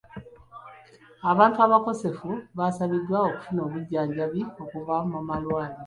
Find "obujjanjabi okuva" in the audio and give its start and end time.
3.67-4.95